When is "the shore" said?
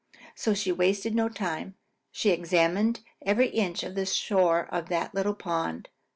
3.93-4.65